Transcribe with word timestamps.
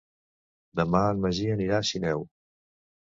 Demà 0.79 1.01
en 1.09 1.21
Magí 1.27 1.47
anirà 1.57 1.77
a 1.81 1.85
Sineu. 1.91 2.25